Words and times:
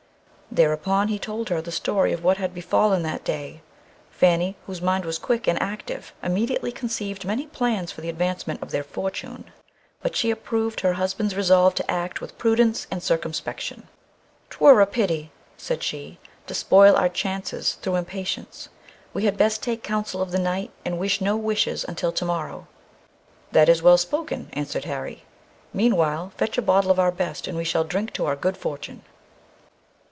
Thereupon 0.53 1.07
he 1.07 1.17
told 1.17 1.47
her 1.47 1.61
the 1.61 1.71
story 1.71 2.11
of 2.11 2.25
what 2.25 2.35
had 2.35 2.53
befallen 2.53 3.03
that 3.03 3.23
day. 3.23 3.61
Fanny, 4.09 4.57
whose 4.65 4.81
mind 4.81 5.05
was 5.05 5.17
quick 5.17 5.47
and 5.47 5.57
active, 5.61 6.11
immediately 6.21 6.73
conceived 6.73 7.23
many 7.23 7.47
plans 7.47 7.89
for 7.89 8.01
the 8.01 8.09
advancement 8.09 8.61
of 8.61 8.71
their 8.71 8.83
fortune, 8.83 9.45
but 10.01 10.13
she 10.13 10.29
approved 10.29 10.81
her 10.81 10.91
husband's 10.91 11.37
resolve 11.37 11.73
to 11.75 11.89
act 11.89 12.19
with 12.19 12.37
prudence 12.37 12.85
and 12.91 13.01
circumspection. 13.01 13.87
"'Twere 14.49 14.81
a 14.81 14.85
pity," 14.85 15.31
she 15.57 16.17
said, 16.17 16.17
"to 16.47 16.53
spoil 16.53 16.97
our 16.97 17.07
chances 17.07 17.75
through 17.75 17.95
impatience. 17.95 18.67
We 19.13 19.23
had 19.23 19.37
best 19.37 19.63
take 19.63 19.83
counsel 19.83 20.21
of 20.21 20.31
the 20.33 20.37
night, 20.37 20.71
and 20.83 20.99
wish 20.99 21.21
no 21.21 21.37
wishes 21.37 21.85
until 21.87 22.11
to 22.11 22.25
morrow." 22.25 22.67
"That 23.53 23.69
is 23.69 23.81
well 23.81 23.97
spoken," 23.97 24.49
answered 24.51 24.83
Harry. 24.83 25.23
"Meanwhile 25.71 26.33
fetch 26.35 26.57
a 26.57 26.61
bottle 26.61 26.91
of 26.91 26.99
our 26.99 27.11
best, 27.13 27.47
and 27.47 27.55
we 27.57 27.63
shall 27.63 27.85
drink 27.85 28.11
to 28.15 28.25
our 28.25 28.35
good 28.35 28.57
fortune." 28.57 29.03